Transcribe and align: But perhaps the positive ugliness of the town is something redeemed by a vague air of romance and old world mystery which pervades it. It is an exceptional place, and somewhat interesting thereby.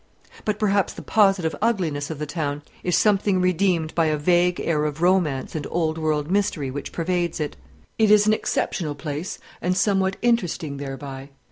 But 0.45 0.57
perhaps 0.57 0.93
the 0.93 1.03
positive 1.03 1.53
ugliness 1.61 2.09
of 2.09 2.17
the 2.17 2.25
town 2.25 2.63
is 2.83 2.97
something 2.97 3.39
redeemed 3.39 3.93
by 3.93 4.07
a 4.07 4.17
vague 4.17 4.59
air 4.59 4.83
of 4.85 4.99
romance 5.03 5.53
and 5.53 5.67
old 5.69 5.99
world 5.99 6.31
mystery 6.31 6.71
which 6.71 6.91
pervades 6.91 7.39
it. 7.39 7.55
It 7.99 8.09
is 8.09 8.25
an 8.25 8.33
exceptional 8.33 8.95
place, 8.95 9.37
and 9.61 9.77
somewhat 9.77 10.17
interesting 10.23 10.77
thereby. 10.77 11.29